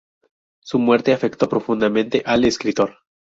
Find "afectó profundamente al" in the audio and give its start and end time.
1.13-2.43